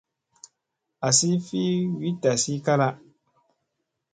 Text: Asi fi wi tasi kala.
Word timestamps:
Asi 1.07 1.29
fi 1.47 1.63
wi 1.99 2.09
tasi 2.21 2.53
kala. 2.65 2.89